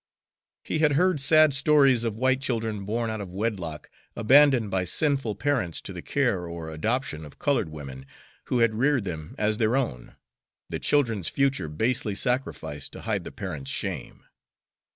He 0.63 0.79
had 0.79 0.93
heard 0.93 1.21
sad 1.21 1.53
stories 1.53 2.03
of 2.03 2.17
white 2.17 2.41
children, 2.41 2.85
born 2.85 3.11
out 3.11 3.21
of 3.21 3.35
wedlock, 3.35 3.87
abandoned 4.15 4.71
by 4.71 4.83
sinful 4.83 5.35
parents 5.35 5.79
to 5.81 5.93
the 5.93 6.01
care 6.01 6.47
or 6.47 6.71
adoption 6.71 7.23
of 7.23 7.37
colored 7.37 7.69
women, 7.69 8.07
who 8.45 8.57
had 8.65 8.73
reared 8.73 9.03
them 9.03 9.35
as 9.37 9.59
their 9.59 9.75
own, 9.75 10.15
the 10.69 10.79
children's 10.79 11.27
future 11.27 11.67
basely 11.69 12.15
sacrificed 12.15 12.93
to 12.93 13.01
hide 13.01 13.23
the 13.25 13.31
parents' 13.31 13.69
shame. 13.69 14.23